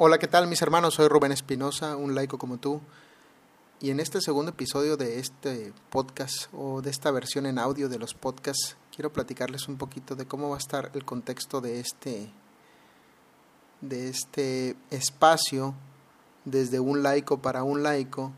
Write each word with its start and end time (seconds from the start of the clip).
Hola, 0.00 0.18
¿qué 0.18 0.28
tal 0.28 0.46
mis 0.46 0.62
hermanos? 0.62 0.94
Soy 0.94 1.08
Rubén 1.08 1.32
Espinosa, 1.32 1.96
un 1.96 2.14
laico 2.14 2.38
como 2.38 2.58
tú. 2.58 2.80
Y 3.80 3.90
en 3.90 3.98
este 3.98 4.20
segundo 4.20 4.52
episodio 4.52 4.96
de 4.96 5.18
este 5.18 5.72
podcast 5.90 6.46
o 6.52 6.80
de 6.82 6.90
esta 6.90 7.10
versión 7.10 7.46
en 7.46 7.58
audio 7.58 7.88
de 7.88 7.98
los 7.98 8.14
podcasts, 8.14 8.76
quiero 8.94 9.12
platicarles 9.12 9.66
un 9.66 9.76
poquito 9.76 10.14
de 10.14 10.24
cómo 10.24 10.50
va 10.50 10.54
a 10.54 10.60
estar 10.60 10.92
el 10.94 11.04
contexto 11.04 11.60
de 11.60 11.80
este 11.80 12.30
de 13.80 14.08
este 14.08 14.76
espacio 14.90 15.74
desde 16.44 16.78
un 16.78 17.02
laico 17.02 17.42
para 17.42 17.64
un 17.64 17.82
laico, 17.82 18.30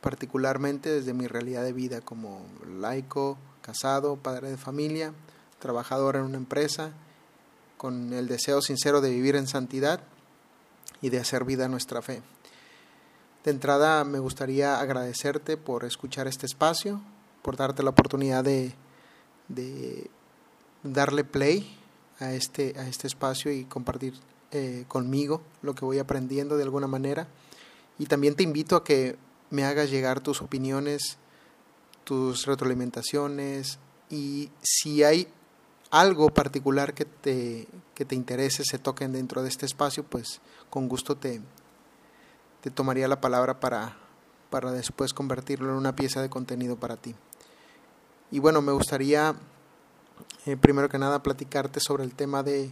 particularmente 0.00 0.90
desde 0.90 1.12
mi 1.12 1.26
realidad 1.26 1.62
de 1.62 1.74
vida 1.74 2.00
como 2.00 2.46
laico, 2.66 3.36
casado, 3.60 4.16
padre 4.16 4.48
de 4.48 4.56
familia, 4.56 5.12
trabajador 5.58 6.16
en 6.16 6.22
una 6.22 6.38
empresa, 6.38 6.92
con 7.76 8.14
el 8.14 8.28
deseo 8.28 8.62
sincero 8.62 9.02
de 9.02 9.10
vivir 9.10 9.36
en 9.36 9.46
santidad 9.46 10.00
y 11.02 11.10
de 11.10 11.18
hacer 11.18 11.44
vida 11.44 11.68
nuestra 11.68 12.02
fe. 12.02 12.22
De 13.44 13.50
entrada 13.50 14.04
me 14.04 14.18
gustaría 14.18 14.80
agradecerte 14.80 15.56
por 15.56 15.84
escuchar 15.84 16.26
este 16.26 16.46
espacio, 16.46 17.00
por 17.42 17.56
darte 17.56 17.82
la 17.82 17.90
oportunidad 17.90 18.42
de, 18.42 18.74
de 19.48 20.10
darle 20.82 21.24
play 21.24 21.78
a 22.18 22.32
este, 22.32 22.74
a 22.78 22.88
este 22.88 23.06
espacio 23.06 23.52
y 23.52 23.64
compartir 23.64 24.14
eh, 24.52 24.84
conmigo 24.88 25.42
lo 25.62 25.74
que 25.74 25.84
voy 25.84 25.98
aprendiendo 25.98 26.56
de 26.56 26.62
alguna 26.62 26.86
manera. 26.86 27.28
Y 27.98 28.06
también 28.06 28.34
te 28.34 28.42
invito 28.42 28.76
a 28.76 28.84
que 28.84 29.16
me 29.50 29.64
hagas 29.64 29.90
llegar 29.90 30.20
tus 30.20 30.42
opiniones, 30.42 31.18
tus 32.04 32.46
retroalimentaciones 32.46 33.78
y 34.10 34.50
si 34.62 35.02
hay 35.02 35.28
algo 36.00 36.30
particular 36.30 36.94
que 36.94 37.04
te, 37.04 37.66
que 37.94 38.04
te 38.04 38.14
interese, 38.14 38.64
se 38.64 38.78
toquen 38.78 39.12
dentro 39.12 39.42
de 39.42 39.48
este 39.48 39.66
espacio, 39.66 40.04
pues 40.04 40.40
con 40.68 40.88
gusto 40.88 41.16
te, 41.16 41.40
te 42.60 42.70
tomaría 42.70 43.08
la 43.08 43.20
palabra 43.20 43.60
para, 43.60 43.96
para 44.50 44.72
después 44.72 45.14
convertirlo 45.14 45.70
en 45.70 45.76
una 45.76 45.96
pieza 45.96 46.20
de 46.20 46.28
contenido 46.28 46.76
para 46.76 46.96
ti. 46.96 47.14
Y 48.30 48.40
bueno, 48.40 48.60
me 48.60 48.72
gustaría 48.72 49.34
eh, 50.44 50.56
primero 50.56 50.88
que 50.88 50.98
nada 50.98 51.22
platicarte 51.22 51.80
sobre 51.80 52.04
el 52.04 52.14
tema 52.14 52.42
de 52.42 52.70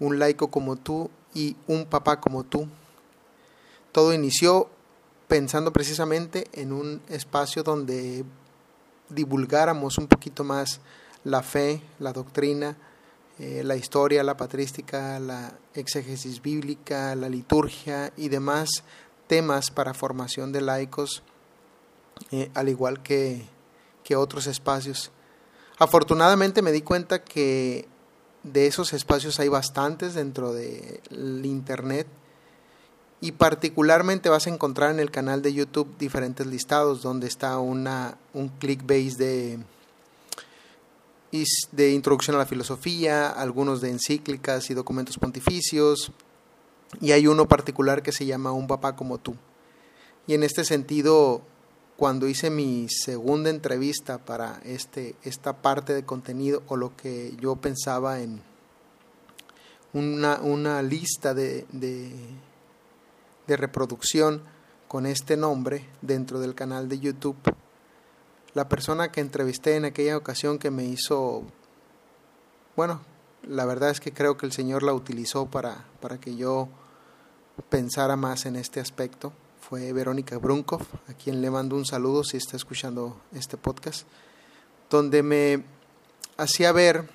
un 0.00 0.18
laico 0.18 0.50
como 0.50 0.76
tú 0.76 1.10
y 1.34 1.56
un 1.66 1.84
papá 1.84 2.20
como 2.20 2.44
tú. 2.44 2.66
Todo 3.92 4.12
inició 4.12 4.68
pensando 5.28 5.72
precisamente 5.72 6.48
en 6.52 6.72
un 6.72 7.00
espacio 7.08 7.62
donde 7.62 8.24
divulgáramos 9.08 9.98
un 9.98 10.08
poquito 10.08 10.42
más 10.42 10.80
la 11.24 11.42
fe, 11.42 11.82
la 11.98 12.12
doctrina, 12.12 12.76
eh, 13.38 13.62
la 13.64 13.76
historia, 13.76 14.22
la 14.22 14.36
patrística, 14.36 15.18
la 15.18 15.52
exégesis 15.74 16.42
bíblica, 16.42 17.14
la 17.14 17.28
liturgia 17.28 18.12
y 18.16 18.28
demás 18.28 18.68
temas 19.26 19.70
para 19.70 19.94
formación 19.94 20.52
de 20.52 20.60
laicos, 20.60 21.22
eh, 22.32 22.50
al 22.54 22.68
igual 22.68 23.02
que, 23.02 23.44
que 24.04 24.16
otros 24.16 24.46
espacios. 24.46 25.10
Afortunadamente 25.78 26.62
me 26.62 26.72
di 26.72 26.82
cuenta 26.82 27.22
que 27.22 27.88
de 28.42 28.66
esos 28.66 28.92
espacios 28.92 29.38
hay 29.40 29.48
bastantes 29.48 30.14
dentro 30.14 30.52
del 30.52 31.44
Internet 31.44 32.06
y 33.20 33.32
particularmente 33.32 34.28
vas 34.28 34.46
a 34.46 34.50
encontrar 34.50 34.90
en 34.90 35.00
el 35.00 35.10
canal 35.10 35.42
de 35.42 35.52
YouTube 35.52 35.96
diferentes 35.98 36.46
listados 36.46 37.02
donde 37.02 37.26
está 37.26 37.58
una, 37.58 38.18
un 38.32 38.48
clickbase 38.48 39.16
de 39.16 39.58
de 41.72 41.92
introducción 41.92 42.36
a 42.36 42.40
la 42.40 42.46
filosofía, 42.46 43.28
algunos 43.30 43.80
de 43.80 43.90
encíclicas 43.90 44.68
y 44.70 44.74
documentos 44.74 45.16
pontificios, 45.16 46.12
y 47.00 47.12
hay 47.12 47.26
uno 47.26 47.46
particular 47.46 48.02
que 48.02 48.12
se 48.12 48.26
llama 48.26 48.52
Un 48.52 48.66
papá 48.66 48.96
como 48.96 49.18
tú. 49.18 49.36
Y 50.26 50.34
en 50.34 50.42
este 50.42 50.64
sentido, 50.64 51.42
cuando 51.96 52.28
hice 52.28 52.50
mi 52.50 52.88
segunda 52.88 53.50
entrevista 53.50 54.18
para 54.18 54.60
este, 54.64 55.14
esta 55.22 55.62
parte 55.62 55.94
de 55.94 56.04
contenido 56.04 56.62
o 56.66 56.76
lo 56.76 56.96
que 56.96 57.34
yo 57.40 57.56
pensaba 57.56 58.20
en 58.20 58.42
una, 59.92 60.40
una 60.40 60.82
lista 60.82 61.34
de, 61.34 61.66
de, 61.72 62.12
de 63.46 63.56
reproducción 63.56 64.42
con 64.88 65.06
este 65.06 65.36
nombre 65.36 65.86
dentro 66.02 66.40
del 66.40 66.54
canal 66.54 66.88
de 66.88 66.98
YouTube, 66.98 67.36
la 68.54 68.68
persona 68.68 69.12
que 69.12 69.20
entrevisté 69.20 69.76
en 69.76 69.84
aquella 69.84 70.16
ocasión 70.16 70.58
que 70.58 70.70
me 70.70 70.84
hizo, 70.84 71.44
bueno, 72.76 73.00
la 73.42 73.64
verdad 73.64 73.90
es 73.90 74.00
que 74.00 74.12
creo 74.12 74.36
que 74.36 74.46
el 74.46 74.52
Señor 74.52 74.82
la 74.82 74.92
utilizó 74.92 75.46
para, 75.46 75.84
para 76.00 76.18
que 76.18 76.36
yo 76.36 76.68
pensara 77.68 78.16
más 78.16 78.46
en 78.46 78.56
este 78.56 78.80
aspecto. 78.80 79.32
Fue 79.60 79.92
Verónica 79.92 80.38
Brunkov, 80.38 80.82
a 81.08 81.14
quien 81.14 81.40
le 81.40 81.50
mando 81.50 81.76
un 81.76 81.84
saludo 81.84 82.24
si 82.24 82.36
está 82.36 82.56
escuchando 82.56 83.20
este 83.32 83.56
podcast, 83.56 84.06
donde 84.88 85.22
me 85.22 85.64
hacía 86.36 86.72
ver 86.72 87.08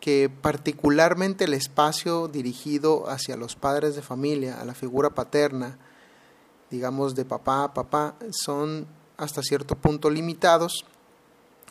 que 0.00 0.30
particularmente 0.30 1.44
el 1.44 1.54
espacio 1.54 2.28
dirigido 2.28 3.10
hacia 3.10 3.36
los 3.36 3.56
padres 3.56 3.96
de 3.96 4.02
familia, 4.02 4.60
a 4.60 4.64
la 4.64 4.74
figura 4.74 5.10
paterna, 5.10 5.76
digamos 6.70 7.14
de 7.14 7.24
papá 7.24 7.74
papá, 7.74 8.14
son 8.30 8.86
hasta 9.18 9.42
cierto 9.42 9.74
punto 9.74 10.08
limitados 10.08 10.86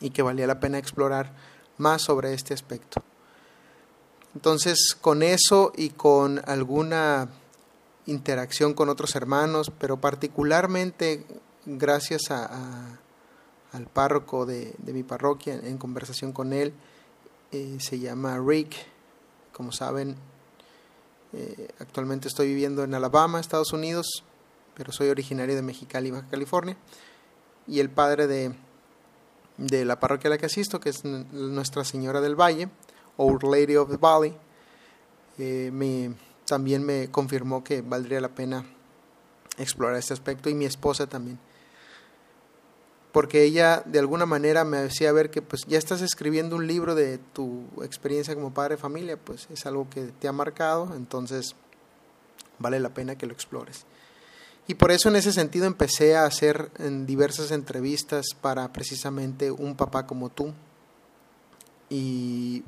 y 0.00 0.10
que 0.10 0.22
valía 0.22 0.46
la 0.46 0.58
pena 0.58 0.78
explorar 0.78 1.32
más 1.78 2.02
sobre 2.02 2.34
este 2.34 2.54
aspecto. 2.54 3.02
Entonces, 4.34 4.96
con 5.00 5.22
eso 5.22 5.72
y 5.76 5.90
con 5.90 6.42
alguna 6.46 7.28
interacción 8.06 8.74
con 8.74 8.88
otros 8.88 9.14
hermanos, 9.14 9.70
pero 9.78 10.00
particularmente 10.00 11.24
gracias 11.64 12.30
a, 12.30 12.98
al 13.72 13.86
párroco 13.86 14.44
de, 14.44 14.74
mi 14.86 15.02
parroquia, 15.02 15.54
en 15.54 15.78
conversación 15.78 16.32
con 16.32 16.52
él, 16.52 16.74
eh, 17.52 17.76
se 17.78 17.98
llama 17.98 18.38
Rick, 18.44 18.74
como 19.52 19.70
saben, 19.70 20.16
eh, 21.32 21.68
actualmente 21.78 22.28
estoy 22.28 22.48
viviendo 22.48 22.82
en 22.82 22.94
Alabama, 22.94 23.38
Estados 23.38 23.72
Unidos, 23.72 24.24
pero 24.74 24.92
soy 24.92 25.08
originario 25.08 25.54
de 25.54 25.62
Mexicali, 25.62 26.10
Baja 26.10 26.28
California 26.28 26.76
y 27.66 27.80
el 27.80 27.90
padre 27.90 28.26
de, 28.26 28.54
de 29.56 29.84
la 29.84 30.00
parroquia 30.00 30.28
a 30.28 30.32
la 30.32 30.38
que 30.38 30.46
asisto, 30.46 30.80
que 30.80 30.90
es 30.90 31.04
Nuestra 31.04 31.84
Señora 31.84 32.20
del 32.20 32.38
Valle, 32.38 32.68
Our 33.16 33.44
Lady 33.44 33.76
of 33.76 33.90
the 33.90 33.96
Valley, 33.96 34.36
eh, 35.38 35.70
me, 35.72 36.14
también 36.44 36.84
me 36.84 37.10
confirmó 37.10 37.64
que 37.64 37.82
valdría 37.82 38.20
la 38.20 38.28
pena 38.28 38.64
explorar 39.58 39.96
este 39.96 40.12
aspecto 40.12 40.48
y 40.48 40.54
mi 40.54 40.64
esposa 40.64 41.06
también. 41.06 41.38
Porque 43.12 43.44
ella 43.44 43.82
de 43.86 44.00
alguna 44.00 44.26
manera 44.26 44.64
me 44.64 44.78
hacía 44.78 45.12
ver 45.12 45.30
que 45.30 45.40
pues 45.40 45.64
ya 45.66 45.78
estás 45.78 46.02
escribiendo 46.02 46.56
un 46.56 46.66
libro 46.66 46.96
de 46.96 47.18
tu 47.18 47.64
experiencia 47.82 48.34
como 48.34 48.52
padre 48.52 48.74
de 48.74 48.80
familia, 48.80 49.16
pues 49.16 49.46
es 49.52 49.66
algo 49.66 49.88
que 49.88 50.06
te 50.06 50.26
ha 50.26 50.32
marcado, 50.32 50.94
entonces 50.96 51.54
vale 52.58 52.80
la 52.80 52.92
pena 52.92 53.16
que 53.16 53.26
lo 53.26 53.32
explores. 53.32 53.86
Y 54.66 54.74
por 54.74 54.90
eso 54.90 55.08
en 55.08 55.16
ese 55.16 55.32
sentido 55.32 55.66
empecé 55.66 56.16
a 56.16 56.24
hacer 56.24 56.70
en 56.78 57.06
diversas 57.06 57.50
entrevistas 57.50 58.28
para 58.40 58.72
precisamente 58.72 59.50
un 59.50 59.76
papá 59.76 60.06
como 60.06 60.30
tú 60.30 60.54
y 61.90 62.64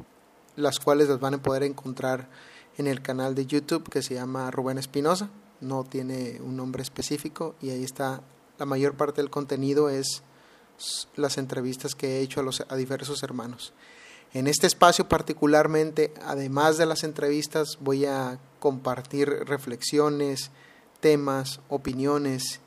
las 0.57 0.79
cuales 0.79 1.09
las 1.09 1.21
van 1.21 1.35
a 1.35 1.43
poder 1.43 1.63
encontrar 1.63 2.29
en 2.77 2.87
el 2.87 3.01
canal 3.01 3.35
de 3.35 3.47
YouTube 3.47 3.89
que 3.89 4.03
se 4.03 4.15
llama 4.15 4.51
Rubén 4.51 4.77
Espinosa, 4.77 5.31
no 5.63 5.85
tiene 5.85 6.39
un 6.43 6.57
nombre 6.57 6.83
específico 6.83 7.55
y 7.63 7.71
ahí 7.71 7.83
está 7.83 8.21
la 8.59 8.67
mayor 8.67 8.95
parte 8.95 9.23
del 9.23 9.31
contenido 9.31 9.89
es 9.89 10.23
las 11.17 11.39
entrevistas 11.39 11.95
que 11.95 12.19
he 12.19 12.21
hecho 12.21 12.41
a, 12.41 12.43
los, 12.43 12.63
a 12.69 12.77
diversos 12.77 13.23
hermanos. 13.23 13.73
En 14.35 14.47
este 14.47 14.67
espacio 14.67 15.09
particularmente, 15.09 16.13
además 16.23 16.77
de 16.77 16.85
las 16.85 17.05
entrevistas, 17.05 17.79
voy 17.81 18.05
a 18.05 18.39
compartir 18.59 19.29
reflexiones, 19.29 20.51
temas, 21.01 21.61
opiniones, 21.69 22.61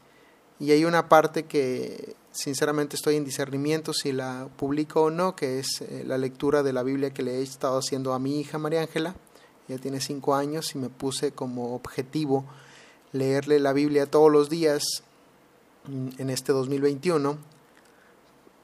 y 0.59 0.71
hay 0.71 0.83
una 0.83 1.07
parte 1.07 1.43
que 1.43 2.15
sinceramente 2.31 2.95
estoy 2.95 3.15
en 3.15 3.23
discernimiento 3.23 3.93
si 3.93 4.11
la 4.11 4.49
publico 4.57 5.03
o 5.03 5.09
no, 5.09 5.35
que 5.35 5.59
es 5.59 5.81
eh, 5.81 6.03
la 6.05 6.17
lectura 6.17 6.63
de 6.63 6.73
la 6.73 6.83
Biblia 6.83 7.11
que 7.11 7.23
le 7.23 7.39
he 7.39 7.41
estado 7.41 7.77
haciendo 7.77 8.13
a 8.13 8.19
mi 8.19 8.39
hija 8.39 8.57
María 8.57 8.81
Ángela. 8.81 9.15
Ella 9.67 9.79
tiene 9.79 10.01
cinco 10.01 10.35
años 10.35 10.75
y 10.75 10.79
me 10.79 10.89
puse 10.89 11.31
como 11.31 11.75
objetivo 11.75 12.45
leerle 13.13 13.59
la 13.59 13.73
Biblia 13.73 14.05
todos 14.05 14.31
los 14.31 14.49
días 14.49 14.83
en 16.17 16.29
este 16.29 16.51
2021, 16.51 17.37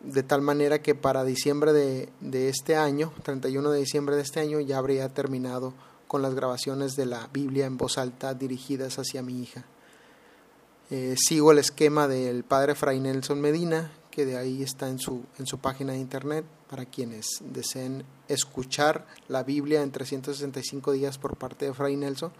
de 0.02 0.24
tal 0.24 0.42
manera 0.42 0.82
que 0.82 0.94
para 0.94 1.24
diciembre 1.24 1.74
de, 1.74 2.10
de 2.20 2.50
este 2.50 2.76
año, 2.76 3.14
31 3.24 3.72
de 3.72 3.80
diciembre 3.80 4.16
de 4.16 4.22
este 4.22 4.42
año, 4.42 4.60
ya 4.60 4.78
habría 4.78 5.10
terminado 5.10 5.74
con 6.16 6.22
las 6.22 6.34
grabaciones 6.34 6.96
de 6.96 7.06
la 7.06 7.28
Biblia 7.34 7.66
en 7.66 7.76
voz 7.76 7.98
alta 7.98 8.34
dirigidas 8.34 9.00
hacia 9.00 9.22
mi 9.22 9.42
hija. 9.42 9.66
Eh, 10.90 11.16
sigo 11.18 11.52
el 11.52 11.58
esquema 11.58 12.08
del 12.08 12.46
padre 12.46 12.74
Fray 12.74 13.02
Nelson 13.02 13.42
Medina, 13.42 13.92
que 14.12 14.26
de 14.26 14.38
ahí 14.38 14.64
está 14.64 14.88
en 14.88 14.98
su, 14.98 15.26
en 15.40 15.46
su 15.46 15.58
página 15.58 15.92
de 15.92 16.00
internet, 16.00 16.46
para 16.70 16.86
quienes 16.86 17.42
deseen 17.42 18.06
escuchar 18.30 19.06
la 19.28 19.44
Biblia 19.44 19.82
en 19.82 19.92
365 19.92 20.94
días 20.94 21.18
por 21.18 21.36
parte 21.36 21.66
de 21.66 21.74
Fray 21.74 21.98
Nelson, 21.98 22.32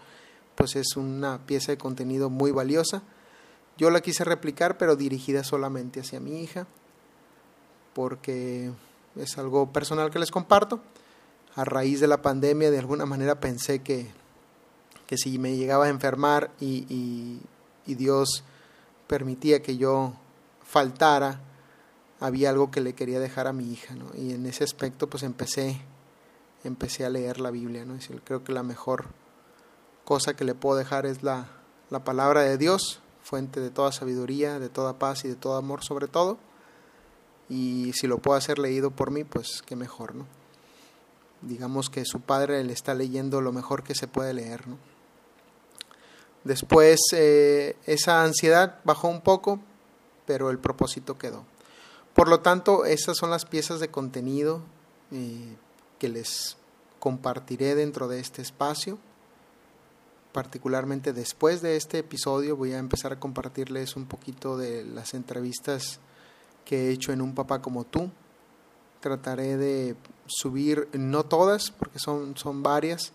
pues 0.54 0.74
es 0.74 0.96
una 0.96 1.44
pieza 1.44 1.72
de 1.72 1.76
contenido 1.76 2.30
muy 2.30 2.52
valiosa. 2.52 3.02
Yo 3.76 3.90
la 3.90 4.00
quise 4.00 4.24
replicar, 4.24 4.78
pero 4.78 4.96
dirigida 4.96 5.44
solamente 5.44 6.00
hacia 6.00 6.18
mi 6.18 6.40
hija, 6.40 6.66
porque 7.92 8.70
es 9.16 9.36
algo 9.36 9.70
personal 9.70 10.10
que 10.10 10.18
les 10.18 10.30
comparto. 10.30 10.80
A 11.56 11.64
raíz 11.64 12.00
de 12.00 12.06
la 12.06 12.22
pandemia, 12.22 12.70
de 12.70 12.78
alguna 12.78 13.06
manera 13.06 13.40
pensé 13.40 13.80
que, 13.80 14.10
que 15.06 15.16
si 15.16 15.38
me 15.38 15.56
llegaba 15.56 15.86
a 15.86 15.88
enfermar 15.88 16.50
y, 16.60 17.40
y 17.86 17.94
Dios 17.94 18.44
permitía 19.06 19.62
que 19.62 19.76
yo 19.76 20.14
faltara, 20.62 21.40
había 22.20 22.50
algo 22.50 22.70
que 22.70 22.80
le 22.80 22.94
quería 22.94 23.20
dejar 23.20 23.46
a 23.46 23.52
mi 23.52 23.70
hija, 23.72 23.94
¿no? 23.94 24.06
Y 24.14 24.32
en 24.32 24.46
ese 24.46 24.64
aspecto 24.64 25.08
pues 25.08 25.22
empecé, 25.22 25.80
empecé 26.64 27.04
a 27.04 27.10
leer 27.10 27.40
la 27.40 27.50
Biblia, 27.50 27.84
¿no? 27.84 27.96
Creo 28.24 28.42
que 28.42 28.52
la 28.52 28.62
mejor 28.62 29.06
cosa 30.04 30.34
que 30.34 30.44
le 30.44 30.54
puedo 30.54 30.76
dejar 30.76 31.06
es 31.06 31.22
la, 31.22 31.48
la 31.90 32.04
palabra 32.04 32.42
de 32.42 32.58
Dios, 32.58 33.00
fuente 33.22 33.60
de 33.60 33.70
toda 33.70 33.92
sabiduría, 33.92 34.58
de 34.58 34.68
toda 34.68 34.98
paz 34.98 35.24
y 35.24 35.28
de 35.28 35.36
todo 35.36 35.56
amor 35.56 35.84
sobre 35.84 36.08
todo. 36.08 36.38
Y 37.48 37.92
si 37.94 38.06
lo 38.06 38.18
puedo 38.18 38.36
hacer 38.36 38.58
leído 38.58 38.90
por 38.90 39.10
mí, 39.10 39.24
pues 39.24 39.62
qué 39.64 39.76
mejor, 39.76 40.14
¿no? 40.14 40.26
Digamos 41.46 41.90
que 41.90 42.04
su 42.04 42.20
padre 42.20 42.62
le 42.64 42.72
está 42.72 42.94
leyendo 42.94 43.40
lo 43.40 43.52
mejor 43.52 43.82
que 43.82 43.94
se 43.94 44.08
puede 44.08 44.34
leer, 44.34 44.66
¿no? 44.66 44.76
Después 46.46 47.00
eh, 47.12 47.76
esa 47.86 48.22
ansiedad 48.22 48.78
bajó 48.84 49.08
un 49.08 49.20
poco, 49.20 49.58
pero 50.26 50.50
el 50.50 50.58
propósito 50.58 51.18
quedó. 51.18 51.44
Por 52.14 52.28
lo 52.28 52.40
tanto, 52.40 52.84
esas 52.84 53.16
son 53.16 53.30
las 53.30 53.44
piezas 53.44 53.80
de 53.80 53.90
contenido 53.90 54.62
eh, 55.10 55.56
que 55.98 56.08
les 56.08 56.56
compartiré 57.00 57.74
dentro 57.74 58.06
de 58.06 58.20
este 58.20 58.42
espacio. 58.42 58.98
Particularmente 60.32 61.12
después 61.12 61.62
de 61.62 61.76
este 61.76 61.98
episodio 61.98 62.56
voy 62.56 62.74
a 62.74 62.78
empezar 62.78 63.12
a 63.12 63.20
compartirles 63.20 63.96
un 63.96 64.06
poquito 64.06 64.56
de 64.56 64.84
las 64.84 65.14
entrevistas 65.14 65.98
que 66.64 66.86
he 66.86 66.90
hecho 66.90 67.12
en 67.12 67.22
Un 67.22 67.34
Papá 67.34 67.60
como 67.60 67.84
tú. 67.84 68.10
Trataré 69.00 69.56
de 69.56 69.96
subir, 70.26 70.88
no 70.92 71.24
todas, 71.24 71.70
porque 71.70 71.98
son, 71.98 72.36
son 72.36 72.62
varias, 72.62 73.12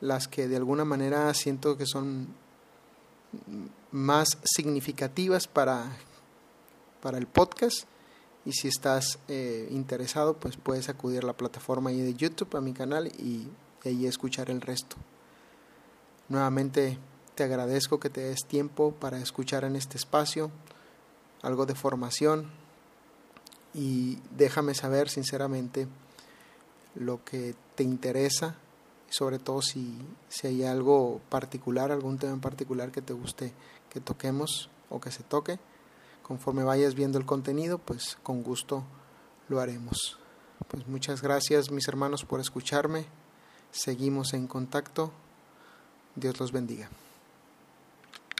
las 0.00 0.28
que 0.28 0.48
de 0.48 0.56
alguna 0.56 0.84
manera 0.84 1.32
siento 1.34 1.76
que 1.76 1.86
son 1.86 2.28
más 3.92 4.38
significativas 4.44 5.46
para, 5.46 5.96
para 7.00 7.18
el 7.18 7.26
podcast. 7.26 7.84
Y 8.44 8.52
si 8.52 8.68
estás 8.68 9.18
eh, 9.28 9.68
interesado 9.70 10.34
pues 10.34 10.56
puedes 10.56 10.88
acudir 10.88 11.22
a 11.22 11.26
la 11.26 11.36
plataforma 11.36 11.90
ahí 11.90 12.00
de 12.00 12.14
YouTube 12.14 12.56
a 12.56 12.60
mi 12.60 12.72
canal 12.72 13.08
y, 13.08 13.48
ahí 13.84 14.06
escuchar 14.06 14.50
el 14.50 14.60
resto. 14.60 14.96
Nuevamente 16.28 16.98
te 17.34 17.44
agradezco 17.44 17.98
que 17.98 18.10
te 18.10 18.20
des 18.20 18.40
tiempo 18.46 18.92
para 18.92 19.18
escuchar 19.18 19.64
en 19.64 19.74
este 19.74 19.96
espacio 19.96 20.50
algo 21.42 21.64
de 21.64 21.74
formación 21.74 22.50
y 23.74 24.18
déjame 24.36 24.74
saber 24.74 25.08
sinceramente 25.08 25.86
lo 26.94 27.24
que 27.24 27.54
te 27.74 27.82
interesa 27.82 28.56
sobre 29.10 29.40
todo 29.40 29.60
si, 29.60 29.98
si 30.28 30.46
hay 30.46 30.64
algo 30.64 31.20
particular, 31.28 31.90
algún 31.90 32.18
tema 32.18 32.32
en 32.32 32.40
particular 32.40 32.92
que 32.92 33.02
te 33.02 33.12
guste 33.12 33.52
que 33.90 34.00
toquemos 34.00 34.70
o 34.88 35.00
que 35.00 35.10
se 35.10 35.24
toque 35.24 35.58
conforme 36.22 36.62
vayas 36.62 36.94
viendo 36.94 37.18
el 37.18 37.26
contenido, 37.26 37.78
pues 37.78 38.16
con 38.22 38.44
gusto 38.44 38.84
lo 39.48 39.58
haremos. 39.58 40.16
Pues 40.68 40.86
muchas 40.86 41.22
gracias 41.22 41.72
mis 41.72 41.88
hermanos 41.88 42.24
por 42.24 42.38
escucharme. 42.38 43.04
Seguimos 43.72 44.32
en 44.32 44.46
contacto. 44.46 45.10
Dios 46.14 46.38
los 46.38 46.52
bendiga. 46.52 46.88